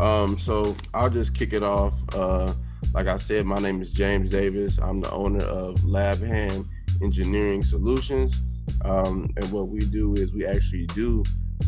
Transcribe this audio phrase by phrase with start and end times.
[0.00, 1.94] Um, so I'll just kick it off.
[2.14, 2.52] Uh,
[2.92, 4.78] like I said, my name is James Davis.
[4.78, 6.66] I'm the owner of Lab Hand
[7.02, 8.40] Engineering Solutions.
[8.84, 11.22] Um, and what we do is we actually do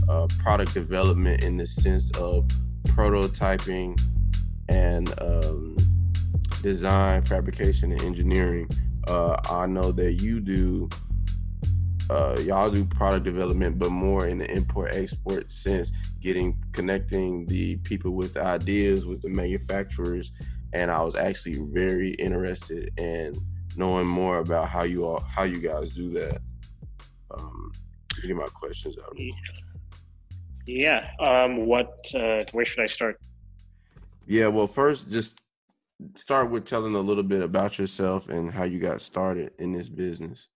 [0.09, 2.47] uh, product development in the sense of
[2.85, 4.01] prototyping
[4.69, 5.77] and um,
[6.63, 8.69] design, fabrication, and engineering.
[9.07, 10.89] Uh, I know that you do
[12.11, 17.77] uh, y'all do product development, but more in the import export sense, getting connecting the
[17.79, 20.33] people with ideas with the manufacturers.
[20.73, 23.35] And I was actually very interested in
[23.77, 26.41] knowing more about how you all how you guys do that.
[27.37, 27.73] Um,
[28.23, 29.17] get my questions out.
[30.67, 31.11] Yeah.
[31.21, 32.07] Um, what?
[32.15, 33.21] Uh, where should I start?
[34.27, 34.49] Yeah.
[34.49, 35.41] Well, first, just
[36.15, 39.89] start with telling a little bit about yourself and how you got started in this
[39.89, 40.49] business.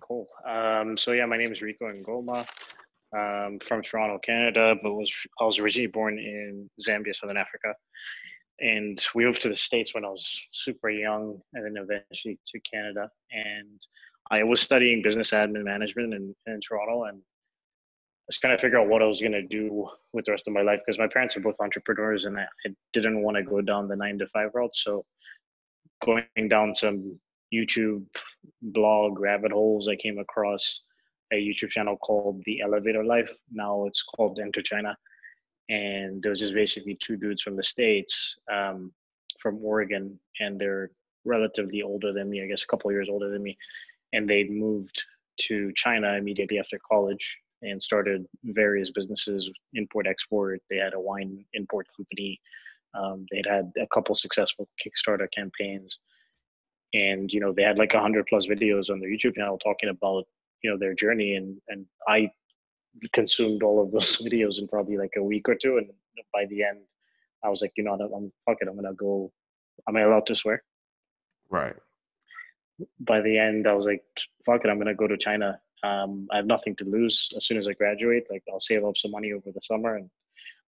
[0.00, 0.26] Cool.
[0.46, 2.46] Um, so yeah, my name is Rico Ngoma.
[3.12, 7.74] Um, from Toronto, Canada, but was I was originally born in Zambia, Southern Africa,
[8.60, 12.60] and we moved to the states when I was super young, and then eventually to
[12.60, 13.10] Canada.
[13.32, 13.80] And
[14.30, 18.78] I was studying business admin management in, in Toronto, and I was trying to figure
[18.78, 21.08] out what I was going to do with the rest of my life because my
[21.08, 24.28] parents are both entrepreneurs, and I, I didn't want to go down the nine to
[24.28, 24.76] five route.
[24.76, 25.04] So
[26.04, 27.18] going down some
[27.52, 28.04] YouTube
[28.62, 30.80] blog rabbit holes, I came across
[31.32, 33.30] a YouTube channel called The Elevator Life.
[33.52, 34.96] Now it's called Enter China.
[35.68, 38.92] And there was just basically two dudes from the States, um,
[39.40, 40.90] from Oregon, and they're
[41.24, 43.56] relatively older than me, I guess a couple years older than me.
[44.12, 45.04] And they'd moved
[45.42, 47.24] to China immediately after college
[47.62, 50.60] and started various businesses, import export.
[50.68, 52.40] They had a wine import company.
[52.94, 55.98] Um, they'd had a couple successful Kickstarter campaigns
[56.94, 60.24] and you know they had like 100 plus videos on their youtube channel talking about
[60.62, 62.28] you know their journey and and i
[63.12, 65.90] consumed all of those videos in probably like a week or two and
[66.32, 66.80] by the end
[67.44, 69.30] i was like you know i'm fuck it i'm gonna go
[69.88, 70.62] am i allowed to swear?
[71.48, 71.74] Right.
[73.00, 74.04] By the end i was like
[74.44, 75.60] fuck it i'm gonna go to china.
[75.82, 77.30] Um, i have nothing to lose.
[77.36, 80.10] As soon as i graduate like i'll save up some money over the summer and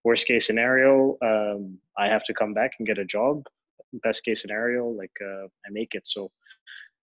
[0.05, 3.45] worst case scenario um, i have to come back and get a job
[4.03, 6.31] best case scenario like uh, i make it so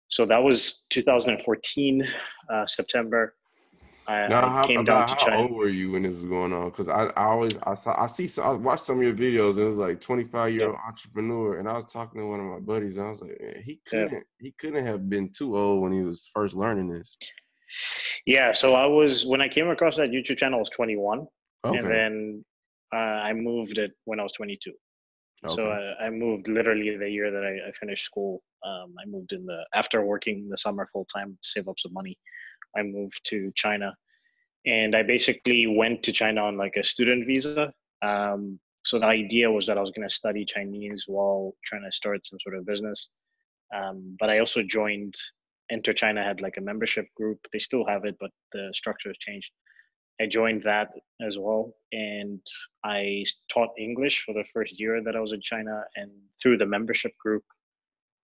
[0.08, 2.06] so that was 2014
[2.52, 3.34] uh, september
[4.08, 5.42] I, now, I came down to how China.
[5.42, 6.70] old were you when this was going on?
[6.70, 9.60] Because I, I always I saw I see I watched some of your videos and
[9.60, 12.58] it was like 25 year old entrepreneur and I was talking to one of my
[12.58, 14.18] buddies and I was like he couldn't yeah.
[14.40, 17.18] he couldn't have been too old when he was first learning this.
[18.24, 21.26] Yeah, so I was when I came across that YouTube channel I was 21
[21.66, 21.78] okay.
[21.78, 22.44] and then
[22.94, 24.72] uh, I moved it when I was 22.
[25.44, 25.54] Okay.
[25.54, 28.42] So I, I, moved literally the year that I, I finished school.
[28.66, 31.92] Um, I moved in the after working the summer full time, to save up some
[31.92, 32.18] money.
[32.76, 33.94] I moved to China,
[34.66, 37.72] and I basically went to China on like a student visa.
[38.02, 41.92] Um, so the idea was that I was going to study Chinese while trying to
[41.92, 43.08] start some sort of business.
[43.74, 45.14] Um, but I also joined
[45.70, 47.38] Enter China had like a membership group.
[47.52, 49.50] They still have it, but the structure has changed.
[50.20, 50.90] I joined that
[51.20, 52.40] as well, and
[52.84, 55.84] I taught English for the first year that I was in China.
[55.96, 56.10] And
[56.42, 57.44] through the membership group,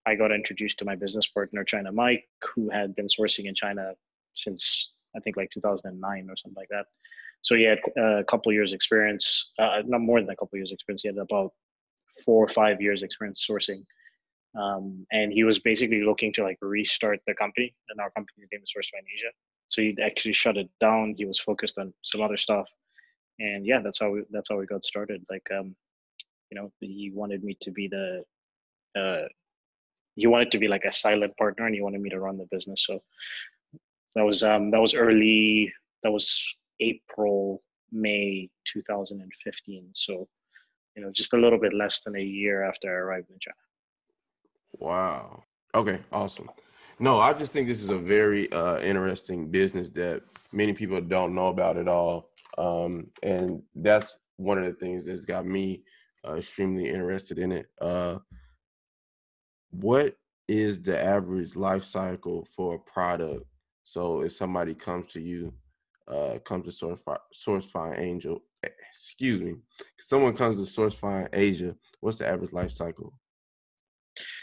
[0.07, 3.93] I got introduced to my business partner, China Mike, who had been sourcing in China
[4.35, 6.87] since I think like 2009 or something like that.
[7.43, 11.03] So he had a couple years experience, uh, not more than a couple years experience.
[11.03, 11.53] He had about
[12.25, 13.85] four or five years experience sourcing.
[14.59, 18.63] Um, and he was basically looking to like restart the company, and our company's name
[18.63, 19.31] is Sourcefind Asia.
[19.69, 21.15] So he'd actually shut it down.
[21.17, 22.69] He was focused on some other stuff,
[23.39, 25.25] and yeah, that's how we that's how we got started.
[25.31, 25.75] Like, um,
[26.51, 28.23] you know, he wanted me to be the,
[28.97, 29.27] uh,
[30.15, 32.47] he wanted to be like a silent partner, and he wanted me to run the
[32.51, 32.85] business.
[32.87, 33.03] So
[34.15, 35.73] that was um that was early.
[36.03, 36.43] That was
[36.81, 39.89] April May 2015.
[39.93, 40.29] So,
[40.97, 43.55] you know, just a little bit less than a year after I arrived in China.
[44.79, 45.45] Wow.
[45.75, 46.51] Okay, awesome.
[47.01, 50.23] No, I just think this is a very uh, interesting business that
[50.53, 52.31] many people don't know about at all.
[52.57, 55.83] Um, and that's one of the things that's got me
[56.27, 57.67] uh, extremely interested in it.
[57.81, 58.19] Uh,
[59.71, 60.17] what
[60.47, 63.45] is the average life cycle for a product?
[63.83, 65.53] So if somebody comes to you,
[66.07, 66.97] uh, comes to
[67.33, 67.67] Source,
[67.97, 69.55] Angel, excuse me,
[69.99, 73.13] someone comes to Sourcefind Asia, what's the average life cycle?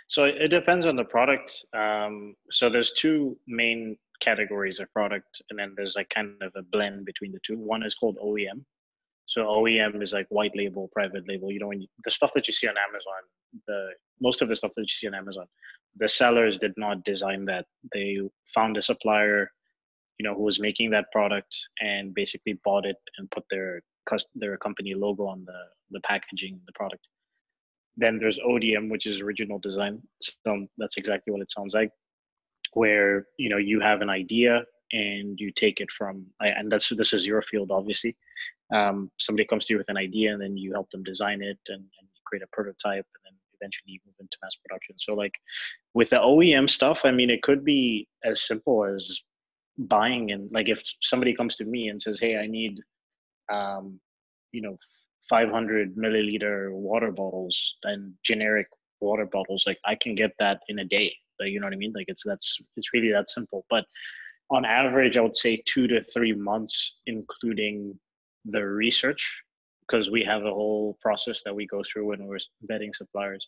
[0.07, 1.63] So it depends on the product.
[1.73, 6.61] Um, so there's two main categories of product, and then there's like kind of a
[6.61, 7.57] blend between the two.
[7.57, 8.63] One is called OEM.
[9.25, 11.51] So OEM is like white label, private label.
[11.51, 13.21] You know, when you, the stuff that you see on Amazon,
[13.67, 15.45] the most of the stuff that you see on Amazon,
[15.97, 17.65] the sellers did not design that.
[17.93, 18.19] They
[18.53, 19.49] found a supplier,
[20.17, 23.81] you know, who was making that product and basically bought it and put their
[24.35, 27.07] their company logo on the the packaging, the product.
[27.97, 30.01] Then there's ODM, which is original design.
[30.21, 31.91] So that's exactly what it sounds like,
[32.73, 37.13] where you know you have an idea and you take it from, and that's this
[37.13, 38.15] is your field, obviously.
[38.73, 41.59] Um, somebody comes to you with an idea, and then you help them design it
[41.67, 44.95] and, and create a prototype, and then eventually move into mass production.
[44.97, 45.33] So like
[45.93, 49.21] with the OEM stuff, I mean, it could be as simple as
[49.77, 52.79] buying and like if somebody comes to me and says, "Hey, I need,
[53.51, 53.99] um,
[54.51, 54.77] you know,
[55.31, 58.67] 500 milliliter water bottles and generic
[58.99, 61.15] water bottles," like I can get that in a day.
[61.39, 61.93] Like you know what I mean?
[61.95, 63.65] Like it's that's it's really that simple.
[63.69, 63.85] But
[64.51, 67.97] on average, I would say two to three months, including
[68.45, 69.23] the research
[69.81, 72.39] because we have a whole process that we go through when we're
[72.69, 73.47] vetting suppliers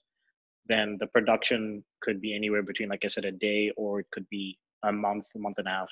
[0.67, 4.27] then the production could be anywhere between like i said a day or it could
[4.29, 5.89] be a month a month and a half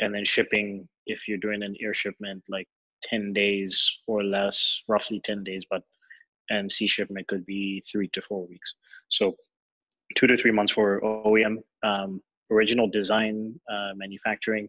[0.00, 2.68] and then shipping if you're doing an air shipment like
[3.02, 5.82] 10 days or less roughly 10 days but
[6.50, 8.74] and sea shipment could be three to four weeks.
[9.08, 9.36] So
[10.16, 12.20] two to three months for oem um,
[12.50, 14.68] original design uh, manufacturing.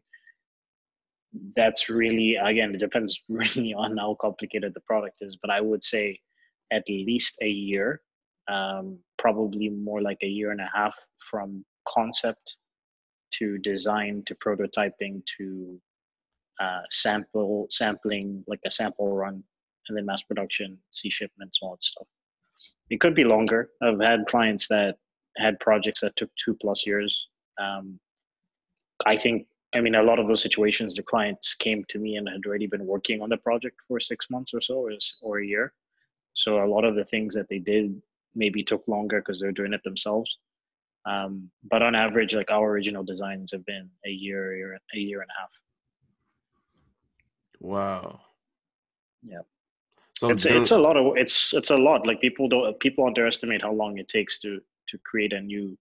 [1.56, 5.82] That's really again it depends really on how complicated the product is but i would
[5.82, 6.20] say
[6.72, 8.02] at least a year
[8.50, 10.98] um, probably more like a year and a half
[11.30, 12.58] from concept
[13.32, 15.80] to design to prototyping to
[16.60, 19.44] uh, sample sampling like a sample run
[19.88, 22.08] and then mass production sea shipments all that stuff
[22.90, 24.98] it could be longer i've had clients that
[25.38, 27.28] had projects that took two plus years
[27.60, 28.00] um,
[29.06, 32.28] i think I mean, a lot of those situations, the clients came to me and
[32.28, 35.46] had already been working on the project for six months or so, or, or a
[35.46, 35.74] year.
[36.34, 38.02] So a lot of the things that they did
[38.36, 40.38] maybe took longer because they're doing it themselves.
[41.06, 45.22] Um, but on average, like our original designs have been a year, year, a year
[45.22, 45.50] and a half.
[47.62, 48.20] Wow.
[49.24, 49.42] Yeah.
[50.18, 52.06] So it's it's a lot of it's it's a lot.
[52.06, 54.60] Like people don't people underestimate how long it takes to
[54.90, 55.78] to create a new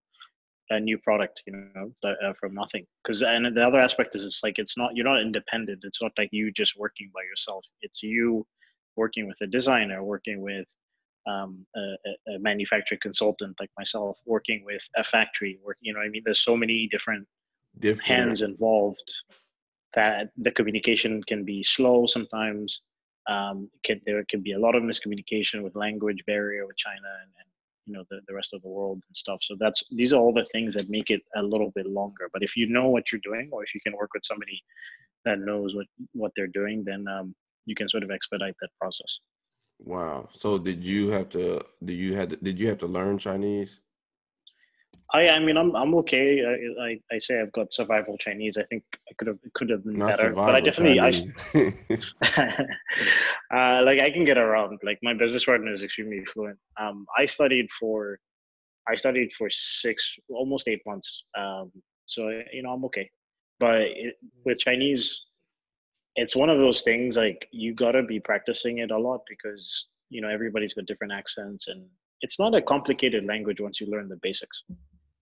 [0.71, 4.41] a new product you know uh, from nothing because and the other aspect is it's
[4.43, 8.03] like it's not you're not independent it's not like you just working by yourself it's
[8.03, 8.47] you
[8.97, 10.65] working with a designer working with
[11.27, 11.81] um, a,
[12.35, 16.45] a manufacturing consultant like myself working with a factory work you know i mean there's
[16.45, 17.27] so many different,
[17.81, 19.13] different hands involved
[19.95, 22.81] that the communication can be slow sometimes
[23.29, 27.31] um, can, there can be a lot of miscommunication with language barrier with china and,
[27.39, 27.51] and
[27.87, 29.41] you know the, the rest of the world and stuff.
[29.43, 32.29] So that's these are all the things that make it a little bit longer.
[32.33, 34.63] But if you know what you're doing or if you can work with somebody
[35.25, 37.35] that knows what what they're doing then um,
[37.67, 39.19] you can sort of expedite that process.
[39.79, 40.29] Wow.
[40.37, 43.81] So did you have to did you had did you have to learn chinese
[45.13, 46.45] I, I mean, I'm I'm okay.
[46.45, 48.57] I, I, I say I've got survival Chinese.
[48.57, 51.09] I think I could have could have been Not better, but I definitely I
[53.81, 54.79] uh, like I can get around.
[54.85, 56.59] Like my business partner is extremely fluent.
[56.81, 58.21] Um, I studied for
[58.89, 61.25] I studied for six almost eight months.
[61.37, 61.73] Um,
[62.07, 63.11] so you know I'm okay,
[63.59, 64.15] but it,
[64.45, 65.23] with Chinese,
[66.15, 70.21] it's one of those things like you gotta be practicing it a lot because you
[70.21, 71.85] know everybody's got different accents and
[72.21, 74.63] it's not a complicated language once you learn the basics.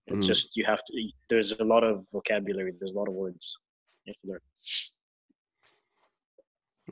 [0.09, 0.27] It's mm.
[0.27, 1.09] just you have to.
[1.29, 2.73] There's a lot of vocabulary.
[2.79, 3.57] There's a lot of words
[4.05, 4.39] you have to learn.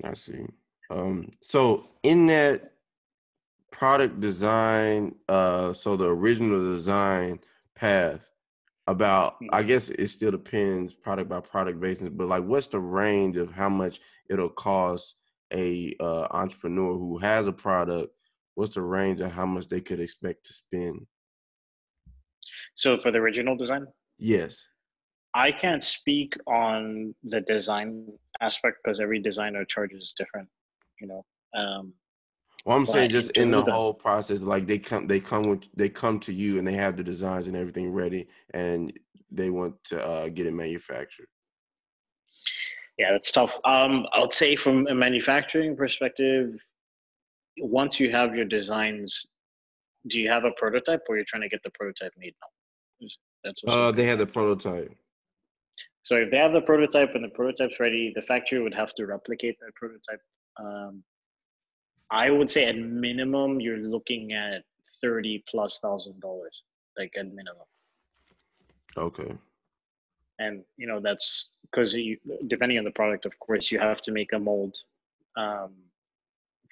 [0.03, 0.45] I see.
[0.89, 2.73] Um, so in that
[3.71, 7.39] product design, uh, so the original design
[7.75, 8.29] path,
[8.87, 9.67] about I mm-hmm.
[9.67, 13.69] guess it still depends product by product basis, but like what's the range of how
[13.69, 15.15] much it'll cost
[15.53, 18.13] a uh, entrepreneur who has a product?
[18.55, 21.05] What's the range of how much they could expect to spend?
[22.77, 23.87] So for the original design?
[24.19, 24.67] Yes.
[25.33, 28.07] I can't speak on the design
[28.39, 30.47] aspect because every designer charges different,
[31.01, 31.25] you know.
[31.55, 31.93] Um,
[32.65, 35.63] well, I'm saying just in the, the whole process, like they come, they come with,
[35.75, 38.93] they come to you and they have the designs and everything ready, and
[39.31, 41.27] they want to uh, get it manufactured.
[42.99, 43.57] Yeah, that's tough.
[43.65, 46.59] Um, I would say from a manufacturing perspective,
[47.59, 49.25] once you have your designs,
[50.07, 52.49] do you have a prototype, or you're trying to get the prototype made now?
[53.43, 54.93] That's uh, they have the prototype.
[56.03, 59.05] So if they have the prototype and the prototype's ready, the factory would have to
[59.05, 60.21] replicate that prototype.
[60.57, 61.03] Um,
[62.09, 64.63] I would say at minimum you're looking at
[65.01, 66.63] thirty plus thousand dollars,
[66.97, 67.67] like at minimum.
[68.95, 69.33] Okay.
[70.39, 71.95] And you know that's because
[72.47, 74.77] depending on the product, of course, you have to make a mold.
[75.35, 75.73] Um,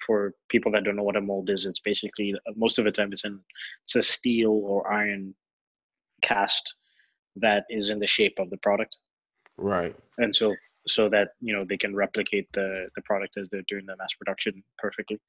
[0.06, 3.12] for people that don't know what a mold is, it's basically most of the time
[3.12, 3.40] it's in
[3.84, 5.34] it's a steel or iron
[6.22, 6.74] cast
[7.36, 8.96] that is in the shape of the product.
[9.58, 9.94] Right.
[10.18, 10.54] And so
[10.86, 14.14] so that you know they can replicate the the product as they're doing the mass
[14.14, 15.20] production perfectly.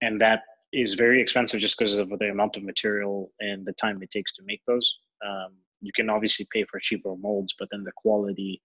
[0.00, 4.02] And that is very expensive just because of the amount of material and the time
[4.02, 4.98] it takes to make those.
[5.26, 8.60] Um, you can obviously pay for cheaper molds, but then the quality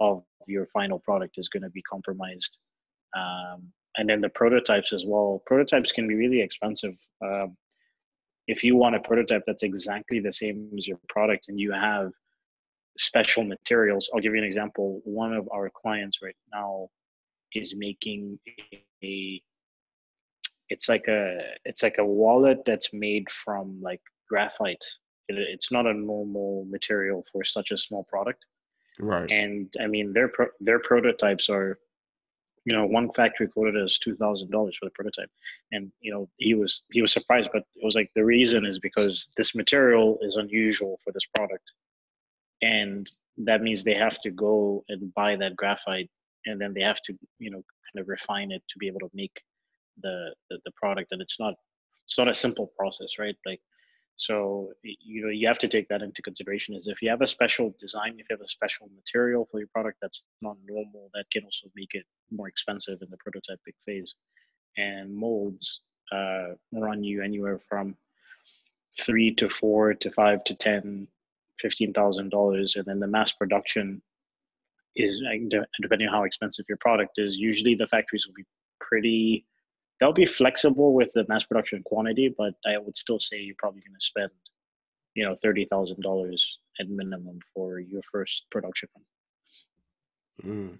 [0.00, 2.58] of your final product is going to be compromised.
[3.16, 5.42] Um, and then the prototypes as well.
[5.46, 6.96] Prototypes can be really expensive.
[7.24, 7.56] Um,
[8.46, 12.12] if you want a prototype that's exactly the same as your product and you have
[12.98, 15.00] special materials, I'll give you an example.
[15.04, 16.88] One of our clients right now
[17.54, 18.38] is making
[19.02, 19.42] a
[20.70, 24.84] it's like a it's like a wallet that's made from like graphite.
[25.28, 28.44] It, it's not a normal material for such a small product.
[29.00, 29.30] Right.
[29.30, 31.78] And i mean their pro, their prototypes are
[32.64, 35.30] you know one factory quoted us two thousand dollars for the prototype.
[35.72, 38.78] And you know he was he was surprised but it was like the reason is
[38.78, 41.64] because this material is unusual for this product.
[42.62, 46.10] And that means they have to go and buy that graphite
[46.46, 49.10] and then they have to you know kind of refine it to be able to
[49.14, 49.40] make
[50.02, 51.12] the, the the product.
[51.12, 51.54] And it's not
[52.06, 53.36] it's not a simple process right?
[53.44, 53.60] Like
[54.16, 57.26] so you know you have to take that into consideration is if you have a
[57.26, 61.24] special design if you have a special material for your product that's not normal that
[61.32, 64.14] can also make it more expensive in the prototyping phase.
[64.76, 65.80] And molds
[66.12, 67.96] uh, run you anywhere from
[69.00, 71.08] three to four to five to ten
[71.60, 74.02] fifteen thousand dollars and then the mass production
[74.96, 75.20] is
[75.80, 78.44] depending on how expensive your product is usually the factories will be
[78.80, 79.44] pretty
[80.00, 83.80] they'll be flexible with the mass production quantity, but I would still say you're probably
[83.80, 84.30] going to spend,
[85.14, 88.88] you know, thirty thousand dollars at minimum for your first production
[90.44, 90.78] Mm.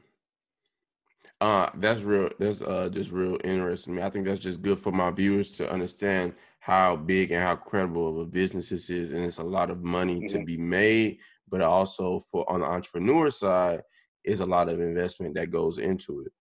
[1.40, 2.28] Uh, that's real.
[2.40, 4.02] That's uh just real interesting.
[4.02, 8.09] I think that's just good for my viewers to understand how big and how credible
[8.09, 10.38] of a business this is, and it's a lot of money mm-hmm.
[10.38, 11.18] to be made.
[11.49, 13.83] But also for on the entrepreneur side,
[14.25, 16.33] is a lot of investment that goes into it.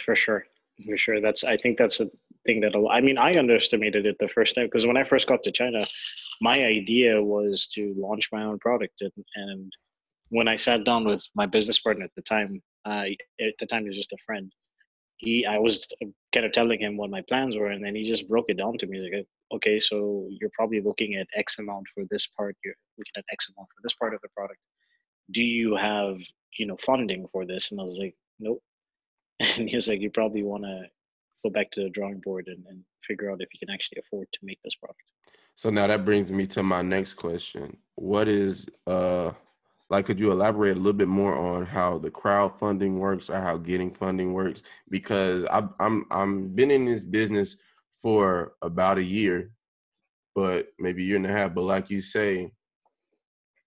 [0.00, 0.44] For sure
[0.86, 1.20] for sure.
[1.20, 2.06] That's I think that's a
[2.44, 5.42] thing that I mean I underestimated it the first time because when I first got
[5.44, 5.84] to China,
[6.40, 9.72] my idea was to launch my own product and, and
[10.34, 13.04] when I sat down with my business partner at the time, uh,
[13.40, 14.52] at the time he was just a friend.
[15.18, 15.86] He, I was
[16.34, 18.76] kind of telling him what my plans were, and then he just broke it down
[18.78, 22.56] to me like, okay, so you're probably looking at X amount for this part.
[22.64, 24.58] You're looking at X amount for this part of the product.
[25.30, 26.18] Do you have,
[26.58, 27.70] you know, funding for this?
[27.70, 28.60] And I was like, nope.
[29.40, 30.84] And he was like, you probably want to
[31.44, 34.28] go back to the drawing board and, and figure out if you can actually afford
[34.32, 35.02] to make this product.
[35.56, 37.76] So now that brings me to my next question.
[37.94, 39.32] What is uh
[39.90, 43.56] like could you elaborate a little bit more on how the crowdfunding works or how
[43.58, 44.62] getting funding works?
[44.88, 47.56] Because I I'm I'm been in this business
[48.02, 49.52] for about a year,
[50.34, 51.54] but maybe a year and a half.
[51.54, 52.50] But like you say,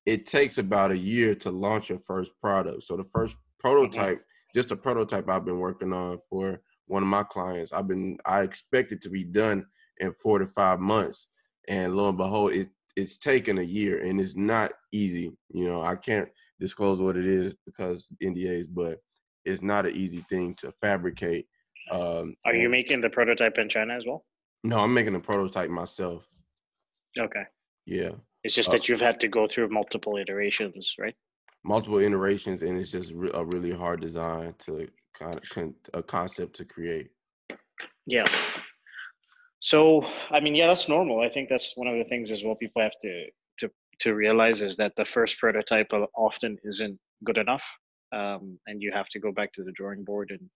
[0.05, 2.83] it takes about a year to launch your first product.
[2.83, 4.13] So the first mm-hmm.
[4.55, 7.73] Just a prototype I've been working on for one of my clients.
[7.73, 9.65] I've been I expect it to be done
[9.97, 11.27] in four to five months,
[11.67, 15.31] and lo and behold, it it's taken a year, and it's not easy.
[15.49, 18.99] You know, I can't disclose what it is because NDAs, but
[19.45, 21.45] it's not an easy thing to fabricate.
[21.91, 24.25] Um, Are you making the prototype in China as well?
[24.63, 26.27] No, I'm making the prototype myself.
[27.17, 27.43] Okay.
[27.85, 28.11] Yeah.
[28.43, 31.15] It's just uh, that you've had to go through multiple iterations, right?
[31.63, 34.87] Multiple iterations, and it's just a really hard design to
[35.17, 37.09] kind of con- a concept to create.
[38.05, 38.25] Yeah.
[39.59, 41.21] So I mean, yeah, that's normal.
[41.21, 42.55] I think that's one of the things as well.
[42.55, 43.25] People have to
[43.59, 47.63] to to realize is that the first prototype often isn't good enough,
[48.11, 50.49] um, and you have to go back to the drawing board and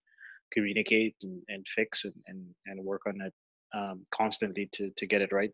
[0.53, 3.33] communicate and, and fix and, and and work on it
[3.73, 5.51] um, constantly to to get it right.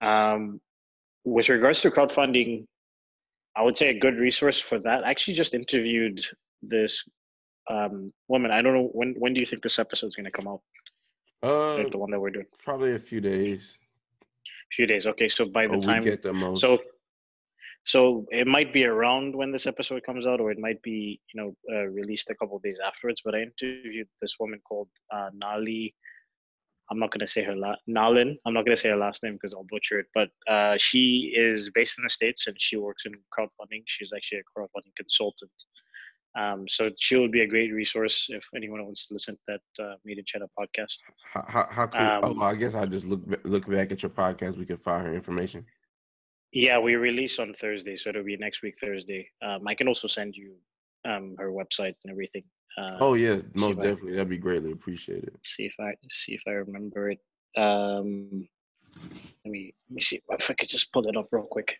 [0.00, 0.60] Um,
[1.24, 2.66] with regards to crowdfunding,
[3.60, 5.04] I would say a good resource for that.
[5.04, 6.18] I actually just interviewed
[6.62, 7.04] this
[7.68, 8.50] um, woman.
[8.50, 9.14] I don't know when.
[9.18, 10.62] When do you think this episode is going to come out?
[11.42, 12.46] Uh, like the one that we're doing.
[12.64, 13.76] Probably a few days.
[14.46, 15.06] A few days.
[15.06, 16.62] Okay, so by the a time the most.
[16.62, 16.78] so
[17.84, 21.42] so it might be around when this episode comes out, or it might be you
[21.42, 23.20] know uh, released a couple days afterwards.
[23.22, 25.92] But I interviewed this woman called uh, Nali
[26.90, 28.36] I'm not going to say her last Nalin.
[28.44, 30.06] I'm not going to say her last name because I'll butcher it.
[30.14, 33.82] But uh, she is based in the states and she works in crowdfunding.
[33.86, 35.52] She's actually a crowdfunding consultant.
[36.38, 39.84] Um, so she would be a great resource if anyone wants to listen to that
[39.84, 40.96] uh, China podcast.
[41.32, 42.30] How, how, how cool?
[42.30, 44.56] Um, oh, I guess I'll just look look back at your podcast.
[44.56, 45.66] We can find her information.
[46.52, 49.28] Yeah, we release on Thursday, so it'll be next week Thursday.
[49.42, 50.54] Um, I can also send you
[51.04, 52.44] um, her website and everything.
[52.78, 54.12] Um, oh yeah, most definitely.
[54.12, 55.36] I, That'd be greatly appreciated.
[55.44, 57.18] See if I see if I remember it.
[57.56, 58.48] Um,
[59.44, 61.76] let me let me see if I could just pull it up real quick.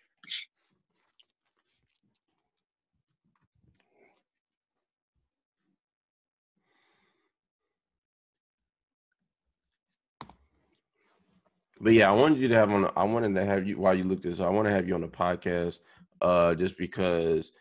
[11.79, 12.91] But yeah, I wanted you to have on.
[12.95, 14.39] I wanted to have you while you look this.
[14.39, 15.79] I want to have you on the podcast,
[16.21, 17.53] uh, just because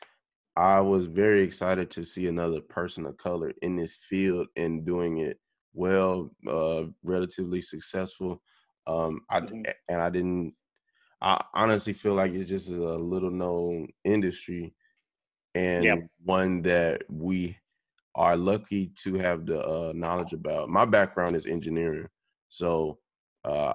[0.56, 5.18] I was very excited to see another person of color in this field and doing
[5.18, 5.38] it
[5.72, 8.42] well, uh, relatively successful.
[8.86, 9.62] Um, I mm-hmm.
[9.88, 10.54] and I didn't.
[11.22, 14.74] I honestly feel like it's just a little known industry,
[15.54, 15.98] and yep.
[16.24, 17.56] one that we
[18.14, 20.68] are lucky to have the uh, knowledge about.
[20.68, 22.08] My background is engineering,
[22.48, 22.98] so
[23.44, 23.74] uh,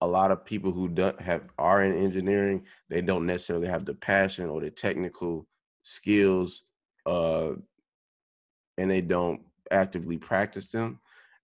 [0.00, 3.94] a lot of people who don't have are in engineering, they don't necessarily have the
[3.94, 5.46] passion or the technical
[5.84, 6.62] skills,
[7.06, 7.52] uh,
[8.76, 10.98] and they don't actively practice them.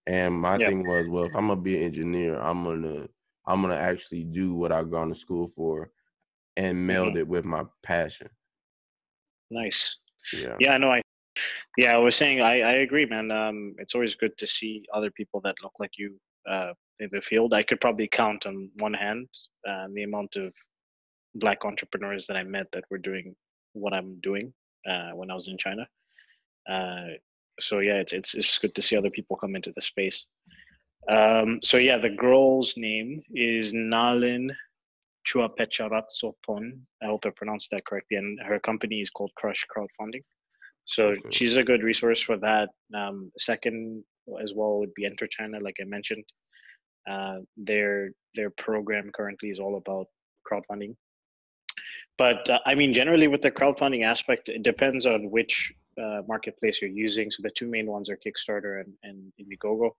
[0.07, 0.69] And my yep.
[0.69, 3.09] thing was, well, if I'm gonna be an engineer, I'm gonna
[3.47, 5.91] I'm gonna actually do what I've gone to school for,
[6.57, 7.19] and meld mm-hmm.
[7.19, 8.29] it with my passion.
[9.51, 9.97] Nice.
[10.33, 10.57] Yeah.
[10.61, 10.77] Yeah.
[10.77, 11.03] No, I.
[11.79, 13.31] Yeah, I was saying I I agree, man.
[13.31, 17.21] Um, it's always good to see other people that look like you uh, in the
[17.21, 17.55] field.
[17.55, 19.29] I could probably count on one hand
[19.69, 20.53] uh, the amount of
[21.35, 23.35] black entrepreneurs that I met that were doing
[23.73, 24.53] what I'm doing
[24.89, 25.87] uh, when I was in China.
[26.69, 27.17] Uh,
[27.61, 30.25] so yeah, it's, it's it's good to see other people come into the space.
[31.11, 34.51] Um, so yeah, the girl's name is Nalin
[35.27, 36.79] Chuapecharatsopon.
[37.03, 38.17] I hope I pronounced that correctly.
[38.17, 40.23] And her company is called Crush Crowdfunding.
[40.85, 41.21] So okay.
[41.31, 42.69] she's a good resource for that.
[42.95, 44.05] Um, second
[44.41, 46.25] as well would be Enter China, like I mentioned.
[47.09, 50.07] Uh, their their program currently is all about
[50.51, 50.95] crowdfunding.
[52.19, 56.81] But uh, I mean, generally with the crowdfunding aspect, it depends on which uh, marketplace
[56.81, 57.31] you're using.
[57.31, 59.91] So the two main ones are Kickstarter and, and Indiegogo.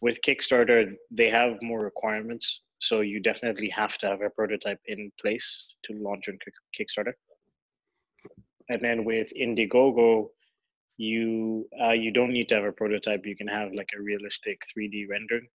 [0.00, 2.60] With Kickstarter, they have more requirements.
[2.78, 6.38] So you definitely have to have a prototype in place to launch on
[6.78, 7.14] Kickstarter.
[8.68, 10.28] And then with Indiegogo,
[10.96, 13.26] you uh, you don't need to have a prototype.
[13.26, 15.48] You can have like a realistic 3D rendering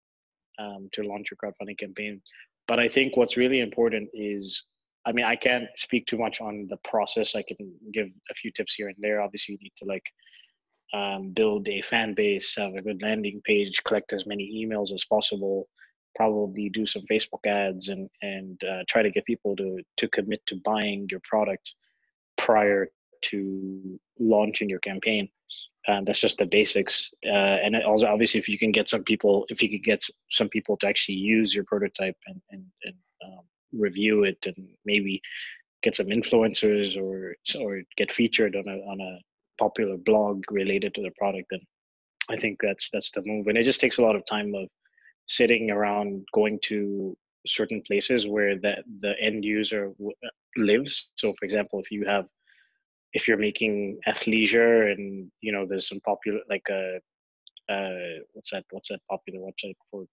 [0.59, 2.21] um, to launch your crowdfunding campaign.
[2.67, 4.63] But I think what's really important is
[5.07, 7.35] I mean, I can't speak too much on the process.
[7.35, 9.23] I can give a few tips here and there.
[9.23, 10.05] Obviously, you need to like
[10.93, 15.05] um, build a fan base, have a good landing page, collect as many emails as
[15.07, 15.67] possible,
[16.15, 20.45] probably do some Facebook ads, and and uh, try to get people to to commit
[20.47, 21.75] to buying your product
[22.37, 22.89] prior
[23.23, 25.29] to launching your campaign.
[25.87, 27.11] And that's just the basics.
[27.25, 30.49] Uh, and also, obviously, if you can get some people, if you could get some
[30.51, 35.23] people to actually use your prototype and and, and um, review it and maybe
[35.83, 39.19] get some influencers or or get featured on a on a
[39.59, 41.61] popular blog related to the product then
[42.31, 44.69] i think that's that's the move and it just takes a lot of time of
[45.27, 50.13] sitting around going to certain places where that the end user w-
[50.57, 52.27] lives so for example if you have
[53.13, 56.99] if you're making athleisure and you know there's some popular like a
[57.71, 60.05] uh, what's that what's that popular website for?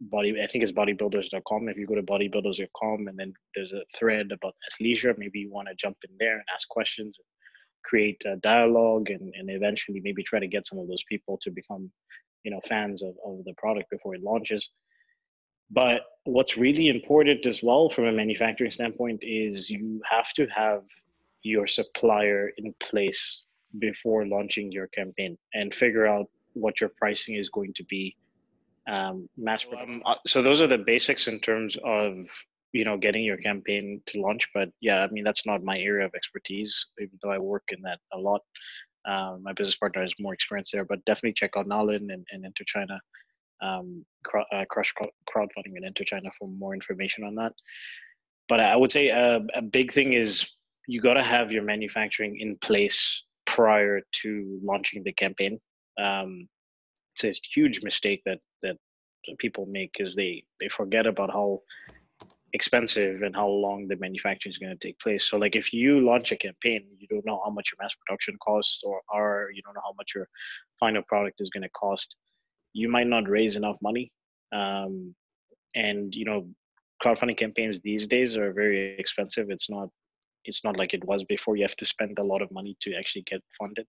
[0.00, 4.32] Body i think it's bodybuilders.com if you go to bodybuilders.com and then there's a thread
[4.32, 7.16] about athleisure maybe you want to jump in there and ask questions
[7.84, 11.50] create a dialogue and, and eventually maybe try to get some of those people to
[11.50, 11.90] become
[12.44, 14.68] you know fans of, of the product before it launches.
[15.70, 20.82] But what's really important as well from a manufacturing standpoint is you have to have
[21.42, 23.44] your supplier in place
[23.78, 28.16] before launching your campaign and figure out what your pricing is going to be
[28.88, 30.02] um, mass production.
[30.04, 32.14] Um, so those are the basics in terms of
[32.72, 34.48] you know getting your campaign to launch.
[34.54, 37.80] But yeah, I mean that's not my area of expertise, even though I work in
[37.82, 38.40] that a lot.
[39.06, 42.44] Um, my business partner has more experience there, but definitely check out Nalin and, and
[42.44, 43.00] Enter China,
[43.62, 44.04] um,
[44.52, 44.92] uh, Crush
[45.30, 47.52] Crowdfunding and Enter China for more information on that.
[48.48, 50.48] But I would say a, a big thing is
[50.88, 55.60] you got to have your manufacturing in place prior to launching the campaign.
[56.02, 56.48] Um,
[57.14, 58.76] it's a huge mistake that that
[59.38, 61.60] people make is they they forget about how
[62.54, 65.24] expensive and how long the manufacturing is going to take place.
[65.28, 68.36] So like if you launch a campaign, you don't know how much your mass production
[68.42, 70.26] costs or are you don't know how much your
[70.80, 72.16] final product is going to cost.
[72.72, 74.10] You might not raise enough money.
[74.52, 75.14] Um,
[75.74, 76.48] and you know,
[77.04, 79.50] crowdfunding campaigns these days are very expensive.
[79.50, 79.90] It's not
[80.48, 81.56] it's not like it was before.
[81.56, 83.86] You have to spend a lot of money to actually get funded.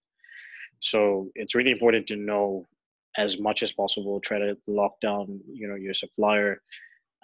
[0.81, 2.65] So it's really important to know
[3.17, 6.61] as much as possible try to lock down you know your supplier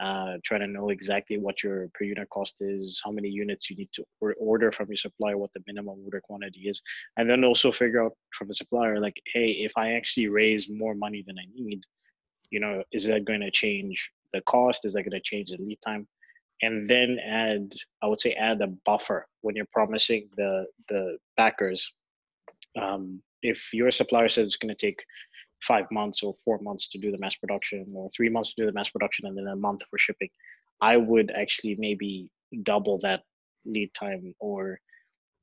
[0.03, 3.77] uh, try to know exactly what your per unit cost is how many units you
[3.77, 4.03] need to
[4.39, 6.81] order from your supplier what the minimum order quantity is
[7.17, 10.95] and then also figure out from the supplier like hey if i actually raise more
[10.95, 11.81] money than i need
[12.49, 15.57] you know is that going to change the cost is that going to change the
[15.63, 16.05] lead time
[16.61, 21.91] and then add i would say add a buffer when you're promising the the backers.
[22.81, 25.03] Um, if your supplier says it's going to take
[25.61, 28.65] five months or four months to do the mass production or three months to do
[28.65, 30.29] the mass production and then a month for shipping
[30.81, 32.29] i would actually maybe
[32.63, 33.21] double that
[33.65, 34.79] lead time or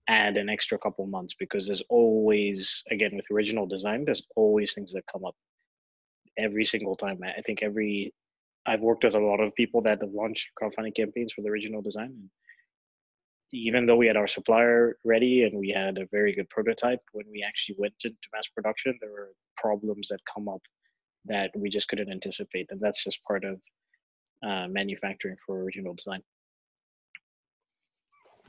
[0.09, 4.92] add an extra couple months because there's always again with original design there's always things
[4.92, 5.35] that come up
[6.38, 7.20] every single time.
[7.25, 8.12] I think every
[8.66, 11.83] i've worked with a lot of people that have launched crowdfunding campaigns for the original
[11.83, 12.31] design And
[13.53, 17.27] even though we had our supplier ready and we had a very good prototype, when
[17.31, 20.62] we actually went into mass production, there were problems that come up
[21.27, 23.61] that we just couldn't anticipate, and that's just part of
[24.46, 26.22] uh, manufacturing for original design.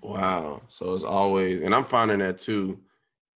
[0.02, 0.62] Wow!
[0.70, 2.80] So it's always, and I'm finding that too.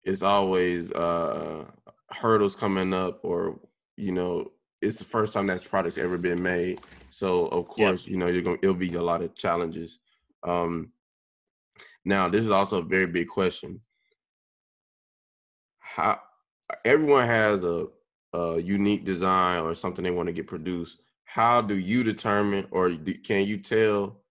[0.05, 1.65] It's always uh,
[2.11, 3.59] hurdles coming up, or
[3.97, 4.53] you know,
[4.87, 6.81] it's the first time that product's ever been made.
[7.11, 9.99] So of course, you know, you're gonna it'll be a lot of challenges.
[10.43, 10.93] Um,
[12.05, 13.81] now, this is also a very big question.
[15.79, 16.21] How
[16.85, 17.87] everyone has a,
[18.33, 21.01] a unique design or something they want to get produced.
[21.25, 24.23] How do you determine, or do, can you tell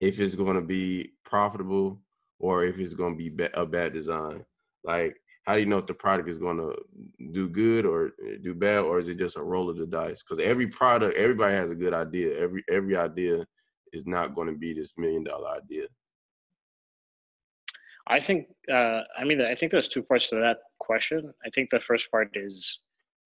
[0.00, 2.00] if it's going to be profitable
[2.38, 4.44] or if it's going to be a bad design?
[4.84, 6.74] Like, how do you know if the product is going to
[7.32, 10.22] do good or eh, do bad, or is it just a roll of the dice?
[10.22, 12.38] Because every product, everybody has a good idea.
[12.38, 13.44] Every every idea
[13.92, 15.86] is not going to be this million dollar idea.
[18.06, 21.32] I think, uh, I mean, I think there's two parts to that question.
[21.46, 22.80] I think the first part is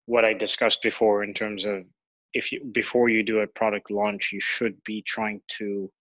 [0.05, 1.83] what I discussed before in terms of
[2.33, 5.91] if you before you do a product launch, you should be trying to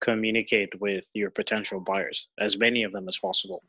[0.00, 3.62] communicate with your potential buyers, as many of them as possible.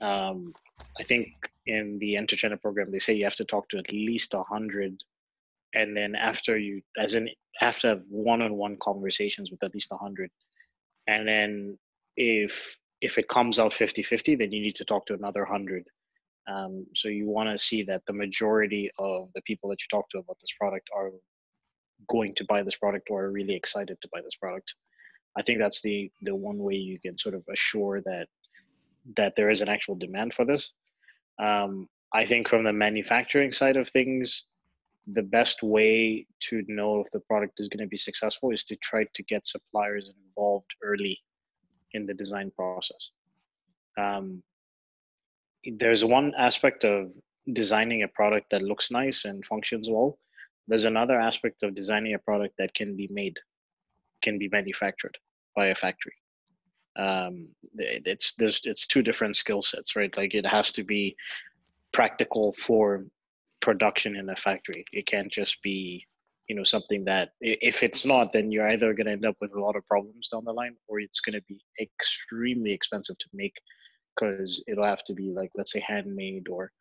[0.00, 0.54] Um,
[0.98, 1.28] I think
[1.66, 4.42] in the Enter China program, they say you have to talk to at least a
[4.42, 4.96] hundred,
[5.74, 7.28] and then after you, as in
[7.60, 10.30] after one-on-one conversations with at least a hundred,
[11.06, 11.78] and then
[12.16, 15.84] if if it comes out 50-50 then you need to talk to another 100
[16.48, 20.08] um, so you want to see that the majority of the people that you talk
[20.10, 21.10] to about this product are
[22.08, 24.74] going to buy this product or are really excited to buy this product.
[25.36, 28.28] I think that's the the one way you can sort of assure that
[29.16, 30.72] that there is an actual demand for this
[31.40, 34.44] um, i think from the manufacturing side of things
[35.14, 38.76] the best way to know if the product is going to be successful is to
[38.76, 41.18] try to get suppliers involved early
[41.92, 43.10] in the design process.
[43.96, 44.42] Um,
[45.64, 47.10] there's one aspect of
[47.52, 50.18] designing a product that looks nice and functions well.
[50.66, 53.36] There's another aspect of designing a product that can be made,
[54.22, 55.16] can be manufactured
[55.56, 56.14] by a factory.
[56.98, 60.14] Um, it's there's it's two different skill sets, right?
[60.16, 61.16] Like it has to be
[61.92, 63.04] practical for
[63.60, 64.84] production in a factory.
[64.92, 66.06] It can't just be
[66.48, 69.54] you know something that if it's not then you're either going to end up with
[69.54, 73.28] a lot of problems down the line or it's going to be extremely expensive to
[73.34, 73.54] make
[74.14, 76.72] because it'll have to be like let's say handmade or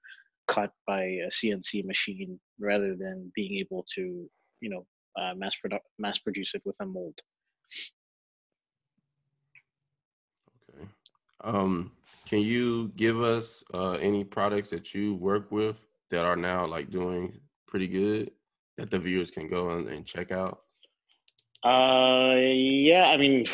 [0.48, 4.30] cut by a cnc machine rather than being able to
[4.62, 4.86] you know
[5.22, 7.20] uh, mass produce mass produce it with a mold
[10.74, 10.88] okay
[11.42, 11.92] um
[12.28, 15.78] can you give us uh, any products that you work with
[16.12, 18.32] that are now like doing pretty good
[18.78, 20.62] that the viewers can go and, and check out?
[21.64, 23.46] Uh, yeah, I mean,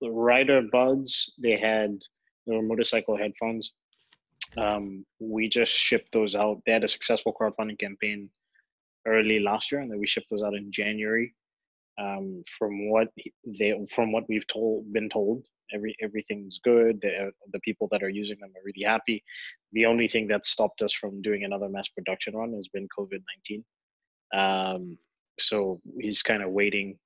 [0.00, 1.98] the Rider Buds, they had
[2.46, 3.72] they were motorcycle headphones.
[4.56, 6.60] Um, we just shipped those out.
[6.66, 8.28] They had a successful crowdfunding campaign
[9.06, 11.32] early last year, and then we shipped those out in January.
[11.96, 13.08] Um, from what
[13.46, 17.00] they, from what we've told, been told, every everything's good.
[17.02, 19.22] The, the people that are using them are really happy.
[19.72, 23.22] The only thing that stopped us from doing another mass production run has been COVID
[23.30, 23.64] nineteen.
[24.34, 24.98] Um,
[25.38, 26.98] so he's kind of waiting.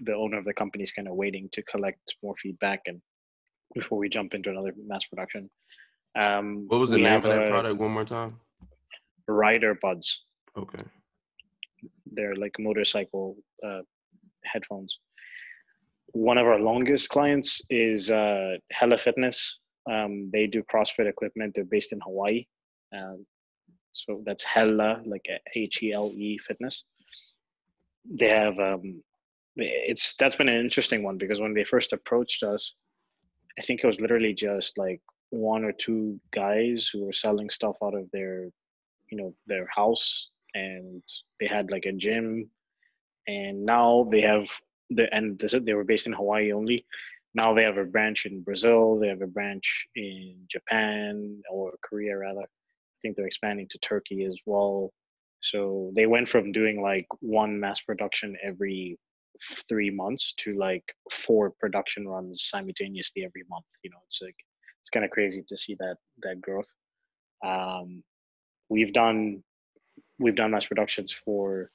[0.00, 3.00] The owner of the company is kind of waiting to collect more feedback and
[3.74, 5.50] before we jump into another mass production.
[6.18, 7.78] Um, what was the name of that product?
[7.78, 8.30] One more time.
[9.28, 10.24] Rider Buds.
[10.56, 10.82] Okay.
[12.06, 13.80] They're like motorcycle uh,
[14.44, 14.98] headphones.
[16.16, 19.58] One of our longest clients is uh, Hella Fitness.
[19.90, 21.52] Um, they do CrossFit equipment.
[21.54, 22.46] They're based in Hawaii.
[22.96, 23.16] Uh,
[23.92, 26.84] so that's Hella, like H E L E Fitness.
[28.08, 29.02] They have um,
[29.56, 32.72] it's that's been an interesting one because when they first approached us,
[33.58, 37.76] I think it was literally just like one or two guys who were selling stuff
[37.84, 38.44] out of their,
[39.10, 41.02] you know, their house, and
[41.40, 42.48] they had like a gym,
[43.28, 44.48] and now they have
[44.90, 46.86] the and they were based in Hawaii only.
[47.34, 48.98] Now they have a branch in Brazil.
[48.98, 54.24] They have a branch in Japan or Korea rather I think they're expanding to Turkey
[54.24, 54.92] as well.
[55.40, 58.98] So they went from doing like one mass production every
[59.68, 63.66] three months to like four production runs simultaneously every month.
[63.82, 64.36] You know, it's like
[64.80, 66.72] it's kind of crazy to see that that growth.
[67.44, 68.02] Um,
[68.68, 69.42] we've done
[70.18, 71.70] we've done mass productions for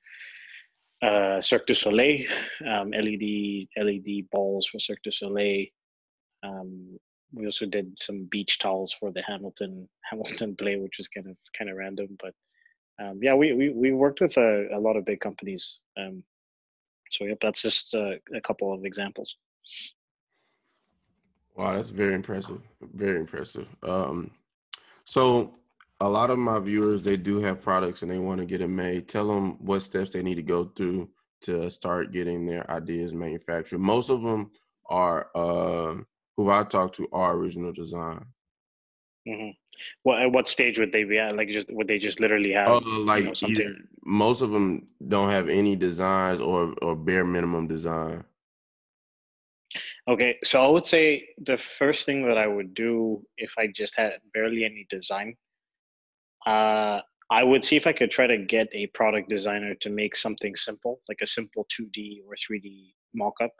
[1.02, 2.26] uh, Cirque du Soleil,
[2.68, 5.68] um, LED LED balls for Cirque du Soleil.
[6.44, 6.88] Um,
[7.34, 11.38] we also did some beach towels for the Hamilton Hamilton play, which was kind of
[11.58, 12.34] kind of random, but
[13.02, 15.78] um, yeah, we, we we worked with a, a lot of big companies.
[15.98, 16.24] Um,
[17.10, 19.36] so yep, that's just a, a couple of examples.
[21.56, 22.62] Wow, that's very impressive.
[22.94, 23.68] Very impressive.
[23.84, 24.32] Um,
[25.06, 25.56] so
[26.02, 28.76] a lot of my viewers they do have products and they want to get them
[28.76, 29.08] made.
[29.08, 31.10] Tell them what steps they need to go through
[31.44, 33.78] to start getting their ideas manufactured.
[33.78, 34.50] Most of them
[34.90, 35.96] are uh,
[36.36, 38.26] who I talk to are original design.
[39.28, 39.52] Mm-hmm.
[40.02, 41.36] What at what stage would they be at?
[41.36, 42.70] Like, just would they just literally have?
[42.70, 47.26] Uh, like you know, either, most of them don't have any designs or or bare
[47.26, 48.24] minimum design.
[50.08, 53.96] Okay, so I would say the first thing that I would do if I just
[53.96, 55.36] had barely any design
[56.46, 60.16] uh, I would see if I could try to get a product designer to make
[60.16, 63.52] something simple, like a simple 2D or 3D mock-up.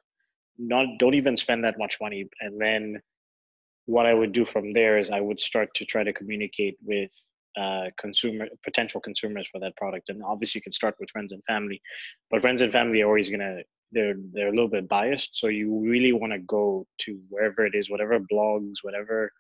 [0.58, 3.02] Not don't even spend that much money, and then
[3.86, 7.12] what I would do from there is I would start to try to communicate with
[7.58, 10.10] uh, consumer potential consumers for that product.
[10.10, 11.82] And obviously, you can start with friends and family,
[12.30, 13.60] but friends and family are always gonna
[13.92, 15.36] they're they're a little bit biased.
[15.36, 19.32] So you really want to go to wherever it is, whatever blogs, whatever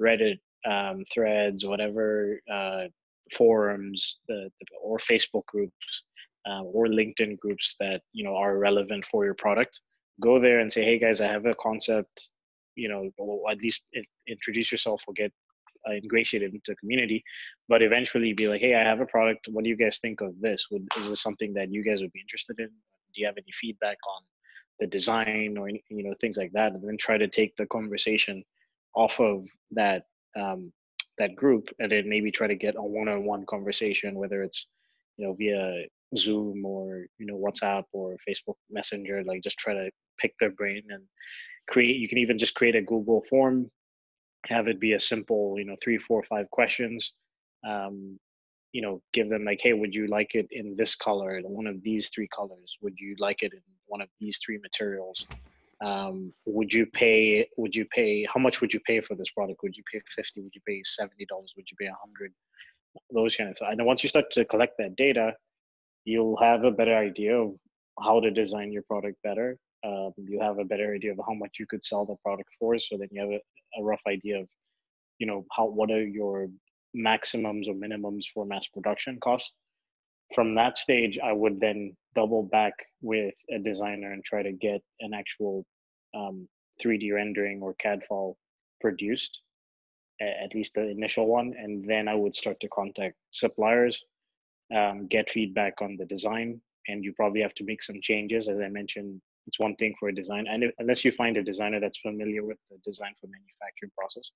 [0.00, 2.84] Reddit um, threads, whatever uh,
[3.32, 4.50] forums, the,
[4.82, 6.02] or Facebook groups,
[6.48, 9.80] uh, or LinkedIn groups that you know are relevant for your product.
[10.20, 12.30] Go there and say, "Hey guys, I have a concept.
[12.76, 13.82] You know, or at least
[14.28, 15.32] introduce yourself or get
[15.88, 17.22] uh, ingratiated into the community."
[17.68, 19.48] But eventually, be like, "Hey, I have a product.
[19.50, 20.66] What do you guys think of this?
[20.70, 22.68] Would, is this something that you guys would be interested in?
[22.68, 24.22] Do you have any feedback on
[24.78, 27.66] the design or any, you know things like that?" And then try to take the
[27.66, 28.42] conversation
[28.94, 30.04] off of that
[30.36, 30.72] um,
[31.18, 34.66] that group and then maybe try to get a one-on-one conversation whether it's
[35.16, 35.84] you know via
[36.16, 40.82] zoom or you know whatsapp or facebook messenger like just try to pick their brain
[40.88, 41.02] and
[41.68, 43.70] create you can even just create a google form
[44.46, 47.12] have it be a simple you know three four five questions
[47.68, 48.18] um,
[48.72, 51.82] you know give them like hey would you like it in this color one of
[51.82, 52.76] these three colors?
[52.82, 55.28] Would you like it in one of these three materials
[55.82, 59.60] um, would you pay would you pay how much would you pay for this product?
[59.62, 61.52] Would you pay 50 would you pay 70 dollars?
[61.56, 62.32] Would you pay 100
[63.14, 63.68] those kind of things.
[63.70, 65.32] And once you start to collect that data
[66.04, 67.54] you'll have a better idea of
[68.02, 69.58] how to design your product better.
[69.84, 72.78] Um, you have a better idea of how much you could sell the product for.
[72.78, 74.48] So then you have a, a rough idea of
[75.18, 76.48] you know how what are your
[76.94, 79.52] maximums or minimums for mass production costs.
[80.34, 84.82] From that stage, I would then double back with a designer and try to get
[85.00, 85.64] an actual
[86.14, 86.48] um,
[86.82, 88.36] 3D rendering or CAD file
[88.80, 89.42] produced,
[90.20, 91.54] at least the initial one.
[91.56, 94.02] And then I would start to contact suppliers,
[94.74, 98.48] um, get feedback on the design, and you probably have to make some changes.
[98.48, 101.42] As I mentioned, it's one thing for a design, and if, unless you find a
[101.42, 104.30] designer that's familiar with the design for manufacturing process,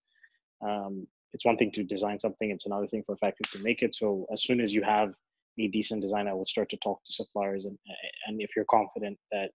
[0.67, 2.51] um, it's one thing to design something.
[2.51, 3.95] It's another thing for a factory to make it.
[3.95, 5.15] So as soon as you have
[5.59, 7.79] a decent design, I will start to talk to suppliers, and
[8.27, 9.51] and if you're confident that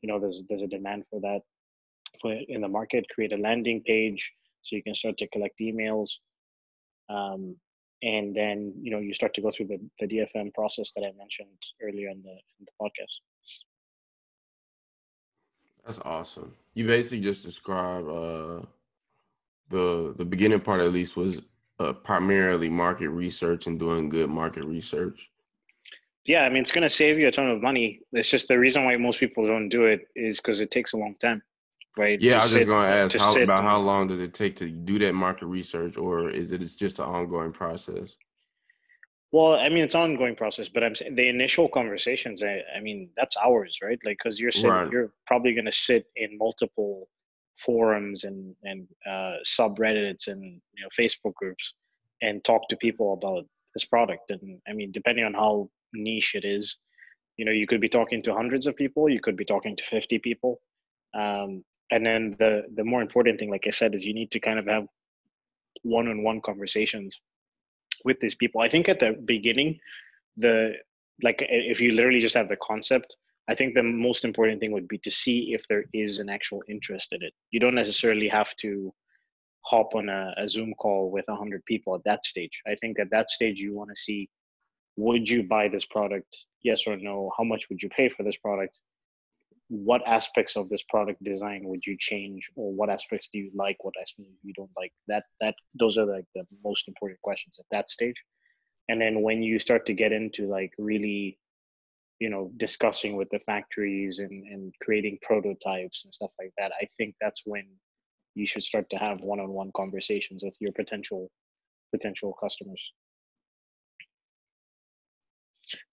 [0.00, 1.40] you know there's there's a demand for that
[2.20, 6.08] for in the market, create a landing page so you can start to collect emails,
[7.08, 7.56] um,
[8.02, 11.12] and then you know you start to go through the, the DFM process that I
[11.18, 11.48] mentioned
[11.82, 13.20] earlier in the in the podcast.
[15.84, 16.54] That's awesome.
[16.74, 18.60] You basically just described uh,
[19.68, 21.42] the the beginning part at least was
[21.80, 25.31] uh, primarily market research and doing good market research
[26.24, 28.00] yeah, I mean, it's going to save you a ton of money.
[28.12, 30.96] It's just the reason why most people don't do it is because it takes a
[30.96, 31.42] long time,
[31.96, 32.20] right?
[32.20, 34.54] Yeah, I was just going to ask how, about and, how long does it take
[34.56, 38.14] to do that market research, or is it it's just an ongoing process?
[39.32, 42.42] Well, I mean, it's an ongoing process, but I'm saying the initial conversations.
[42.42, 43.98] I, I mean, that's hours, right?
[44.04, 44.92] Like, because you're sitting, right.
[44.92, 47.08] you're probably going to sit in multiple
[47.58, 51.74] forums and and uh, subreddits and you know Facebook groups
[52.20, 54.30] and talk to people about this product.
[54.30, 56.76] And I mean, depending on how niche it is.
[57.36, 59.84] You know you could be talking to hundreds of people you could be talking to
[59.84, 60.60] 50 people.
[61.14, 64.40] Um, and then the the more important thing like i said is you need to
[64.40, 64.86] kind of have
[65.82, 67.20] one-on-one conversations
[68.04, 68.60] with these people.
[68.60, 69.78] I think at the beginning
[70.36, 70.72] the
[71.22, 73.16] like if you literally just have the concept
[73.48, 76.62] i think the most important thing would be to see if there is an actual
[76.68, 77.34] interest in it.
[77.50, 78.92] You don't necessarily have to
[79.64, 82.60] hop on a, a zoom call with 100 people at that stage.
[82.66, 84.28] I think at that stage you want to see
[84.96, 86.44] would you buy this product?
[86.62, 87.32] Yes or no?
[87.36, 88.80] How much would you pay for this product?
[89.68, 93.82] What aspects of this product design would you change or what aspects do you like
[93.84, 94.92] what aspects you don't like?
[95.08, 98.16] That that those are like the most important questions at that stage.
[98.88, 101.38] And then when you start to get into like really
[102.22, 106.86] you know discussing with the factories and, and creating prototypes and stuff like that i
[106.96, 107.66] think that's when
[108.36, 111.30] you should start to have one-on-one conversations with your potential
[111.90, 112.92] potential customers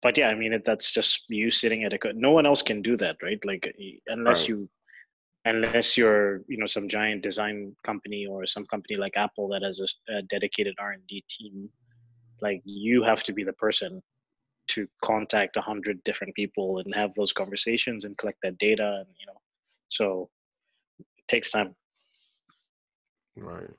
[0.03, 2.97] but yeah i mean that's just you sitting at a no one else can do
[2.97, 3.39] that right?
[3.45, 3.75] Like
[4.07, 4.49] unless right.
[4.51, 4.69] you
[5.45, 9.81] unless you're you know some giant design company or some company like apple that has
[9.81, 11.69] a, a dedicated r&d team
[12.43, 14.03] like you have to be the person
[14.69, 19.09] to contact a hundred different people and have those conversations and collect that data and
[19.19, 19.41] you know
[19.89, 20.29] so
[20.99, 21.75] it takes time.
[23.37, 23.71] Right.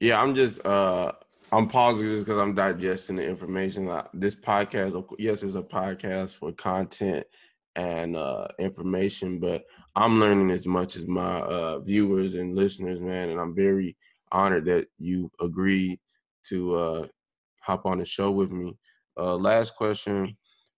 [0.00, 1.12] Yeah i'm just uh
[1.52, 6.52] i'm pausing this because i'm digesting the information this podcast yes it's a podcast for
[6.52, 7.24] content
[7.76, 9.62] and uh information but
[9.96, 13.96] i'm learning as much as my uh viewers and listeners man and i'm very
[14.32, 15.98] honored that you agreed
[16.44, 17.06] to uh
[17.60, 18.76] hop on the show with me.
[19.16, 20.36] Uh, last question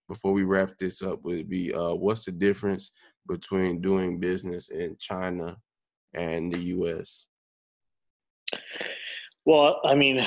[0.09, 2.91] before we wrap this up would be uh, what's the difference
[3.27, 5.57] between doing business in China
[6.13, 7.29] and the US?
[9.45, 10.25] Well, I mean,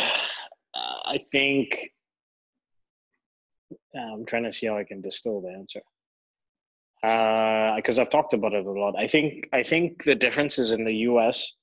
[0.76, 1.92] I think
[3.96, 5.82] I'm trying to see how I can distill the answer
[7.02, 8.96] because uh, I've talked about it a lot.
[8.98, 11.54] I think I think the differences in the U.S.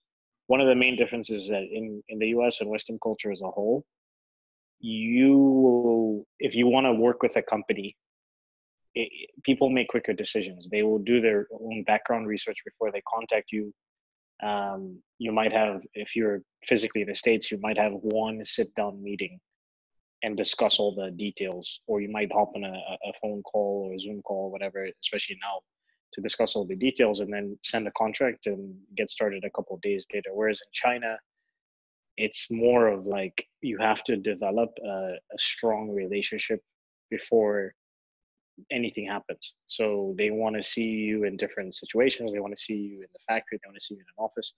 [0.46, 2.60] One of the main differences that in in the U.S.
[2.60, 3.84] and Western culture as a whole
[4.82, 7.96] you if you want to work with a company
[8.94, 9.08] it,
[9.44, 13.72] people make quicker decisions they will do their own background research before they contact you
[14.42, 18.74] um, you might have if you're physically in the states you might have one sit
[18.74, 19.38] down meeting
[20.24, 23.94] and discuss all the details or you might hop on a, a phone call or
[23.94, 25.60] a zoom call whatever especially now
[26.12, 29.78] to discuss all the details and then send a contract and get started a couple
[29.82, 30.30] days later.
[30.32, 31.16] Whereas in china
[32.18, 36.60] it's more of like you have to develop a, a strong relationship
[37.10, 37.74] before
[38.70, 39.54] anything happens.
[39.66, 42.32] So they want to see you in different situations.
[42.32, 43.58] They want to see you in the factory.
[43.62, 44.52] They want to see you in an office.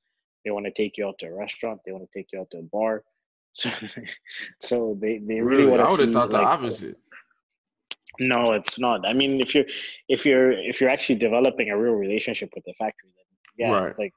[0.44, 1.80] They want to take you out to a restaurant.
[1.84, 3.02] They want to take you out to a bar.
[3.56, 3.70] So,
[4.58, 5.86] so they, they really, really want to.
[5.86, 6.98] I would have thought like, the opposite.
[8.18, 9.06] No, it's not.
[9.06, 9.64] I mean, if you're
[10.08, 13.98] if you're if you're actually developing a real relationship with the factory, then yeah, right.
[13.98, 14.12] like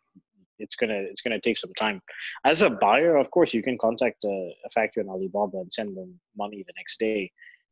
[0.59, 2.01] it's gonna it's gonna take some time.
[2.45, 5.95] As a buyer, of course, you can contact a, a factory in Alibaba and send
[5.95, 7.31] them money the next day.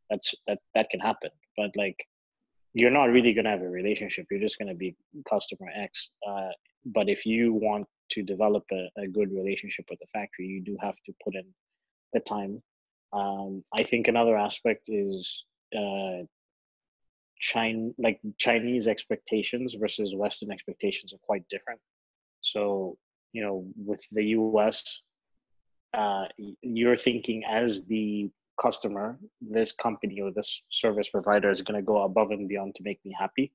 [0.09, 1.31] That's that that can happen.
[1.57, 1.97] But like,
[2.73, 4.27] you're not really gonna have a relationship.
[4.29, 4.95] You're just gonna be
[5.29, 6.09] customer X.
[6.27, 6.49] Uh,
[6.85, 10.77] but if you want to develop a, a good relationship with the factory, you do
[10.81, 11.45] have to put in
[12.13, 12.61] the time.
[13.13, 16.23] Um, I think another aspect is uh,
[17.39, 21.79] China, like Chinese expectations versus Western expectations are quite different.
[22.41, 22.97] So,
[23.33, 25.01] you know, with the US,
[25.93, 26.25] uh,
[26.61, 28.29] you're thinking as the
[28.61, 32.83] customer, this company or this service provider is going to go above and beyond to
[32.83, 33.51] make me happy.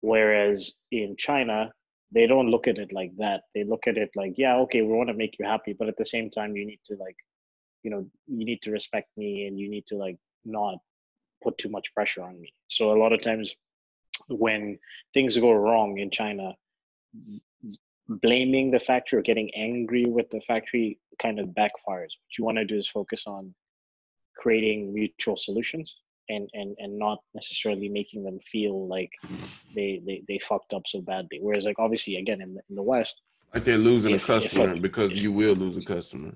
[0.00, 1.72] Whereas in China,
[2.12, 3.42] they don't look at it like that.
[3.54, 5.96] They look at it like, yeah, okay, we want to make you happy, but at
[5.96, 7.16] the same time, you need to like,
[7.82, 10.78] you know, you need to respect me and you need to like not
[11.42, 12.52] put too much pressure on me.
[12.66, 13.54] So a lot of times
[14.28, 14.78] when
[15.14, 16.54] things go wrong in China,
[18.08, 22.12] blaming the factory or getting angry with the factory kind of backfires.
[22.16, 23.54] What you want to do is focus on
[24.38, 25.96] creating mutual solutions
[26.28, 29.10] and and and not necessarily making them feel like
[29.74, 31.38] they they, they fucked up so badly.
[31.40, 33.20] Whereas like obviously again in the, in the West,
[33.54, 36.32] like they're losing if, a customer if, because you will lose a customer.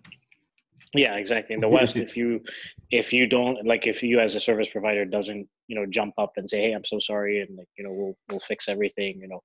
[0.94, 1.54] Yeah, exactly.
[1.54, 2.42] In the West, if you
[2.90, 6.32] if you don't like if you as a service provider doesn't you know jump up
[6.36, 9.28] and say hey I'm so sorry and like you know we'll we'll fix everything you
[9.28, 9.42] know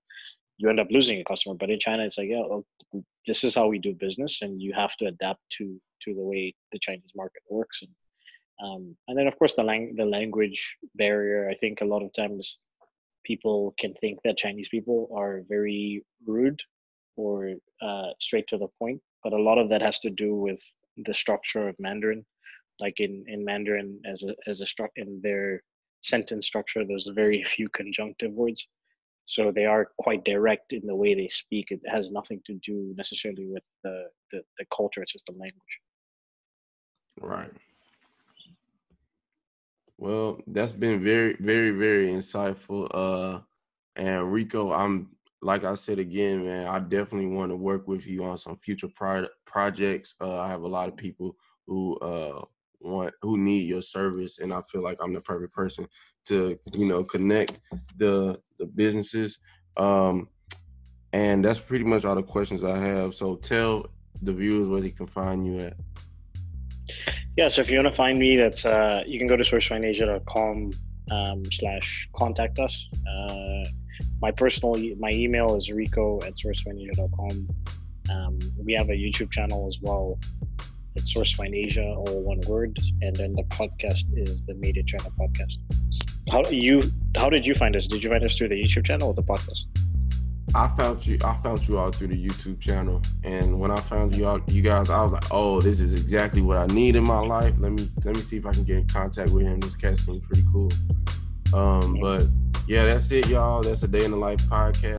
[0.57, 1.55] you end up losing a customer.
[1.55, 2.65] But in China, it's like, yeah, well,
[3.25, 6.53] this is how we do business, and you have to adapt to to the way
[6.71, 7.81] the Chinese market works.
[7.81, 7.91] And
[8.63, 11.49] um, and then of course the lang- the language barrier.
[11.49, 12.59] I think a lot of times
[13.23, 16.61] people can think that Chinese people are very rude
[17.15, 20.59] or uh, straight to the point, but a lot of that has to do with
[21.05, 22.25] the structure of Mandarin.
[22.79, 25.63] Like in in Mandarin, as a as a stru- in their
[26.01, 28.67] sentence structure, there's very few conjunctive words
[29.27, 32.93] so they are quite direct in the way they speak it has nothing to do
[32.97, 35.75] necessarily with the the, the culture it's just the language
[37.21, 37.51] right
[39.97, 43.39] well that's been very very very insightful uh
[43.95, 45.09] and rico i'm
[45.41, 48.89] like i said again man i definitely want to work with you on some future
[48.95, 50.15] pro- projects.
[50.21, 51.35] Uh i have a lot of people
[51.65, 52.41] who uh
[52.79, 55.87] want who need your service and i feel like i'm the perfect person
[56.25, 57.59] to you know connect
[57.97, 59.39] the the businesses.
[59.77, 60.29] Um
[61.13, 63.15] and that's pretty much all the questions i have.
[63.15, 63.87] So tell
[64.21, 65.77] the viewers where they can find you at
[67.37, 70.71] Yeah, so if you want to find me, that's uh, you can go to sourcefindasia.com
[71.11, 72.87] um, slash contact us.
[73.07, 73.63] Uh,
[74.19, 77.47] my personal my email is rico at sourcefindasia.com.
[78.09, 80.19] Um, we have a YouTube channel as well.
[80.95, 85.57] It's Sourcefind Asia, all one word, and then the podcast is the in China podcast.
[86.31, 86.81] How you
[87.15, 87.85] how did you find us?
[87.85, 89.65] Did you find us through the YouTube channel or the podcast?
[90.55, 91.17] I found you.
[91.23, 94.61] I found you all through the YouTube channel, and when I found you all, you
[94.61, 97.73] guys, I was like, "Oh, this is exactly what I need in my life." Let
[97.73, 99.59] me let me see if I can get in contact with him.
[99.59, 100.71] This cat seems pretty cool.
[101.53, 102.27] Um, but
[102.67, 103.61] yeah, that's it, y'all.
[103.61, 104.95] That's a day in the lab podcast.